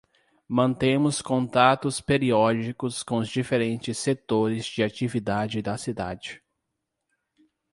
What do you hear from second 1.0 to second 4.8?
contatos periódicos com os diferentes setores